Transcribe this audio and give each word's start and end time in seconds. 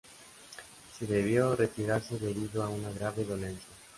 Se 0.97 1.05
debió 1.05 1.55
retirarse 1.55 2.17
debido 2.17 2.63
a 2.63 2.69
una 2.69 2.89
grave 2.89 3.23
dolencia. 3.23 3.69